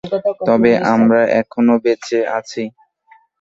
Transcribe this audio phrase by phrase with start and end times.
[0.47, 2.63] তবে, আমরা এখনও বেঁচে আছি।